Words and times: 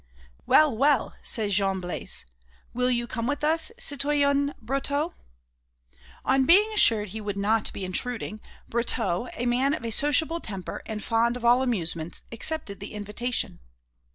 "Well, 0.47 0.75
well," 0.75 1.13
said 1.21 1.51
Jean 1.51 1.79
Blaise, 1.79 2.25
"will 2.73 2.89
you 2.89 3.05
come 3.05 3.27
with 3.27 3.43
us, 3.43 3.71
citoyen 3.77 4.55
Brotteaux?" 4.59 5.13
On 6.25 6.47
being 6.47 6.71
assured 6.73 7.09
he 7.09 7.21
would 7.21 7.37
not 7.37 7.71
be 7.71 7.85
intruding, 7.85 8.41
Brotteaux, 8.67 9.29
a 9.35 9.45
man 9.45 9.75
of 9.75 9.85
a 9.85 9.91
sociable 9.91 10.39
temper 10.39 10.81
and 10.87 11.03
fond 11.03 11.37
of 11.37 11.45
all 11.45 11.61
amusements, 11.61 12.23
accepted 12.31 12.79
the 12.79 12.93
invitation. 12.95 13.59